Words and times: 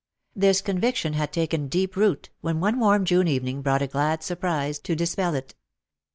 This 0.35 0.61
conviction 0.61 1.13
had 1.13 1.31
taken 1.31 1.67
deep 1.67 1.95
root, 1.95 2.31
when 2.41 2.59
one 2.59 2.79
warm 2.79 3.05
June 3.05 3.27
evening 3.27 3.61
brought 3.61 3.83
a 3.83 3.87
glad 3.87 4.23
surprise 4.23 4.79
to 4.79 4.95
dispel 4.95 5.35
it. 5.35 5.53